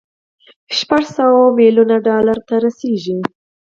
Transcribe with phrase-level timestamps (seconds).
[0.77, 3.17] شپږ سوه ميليونه ډالر ته رسېږي.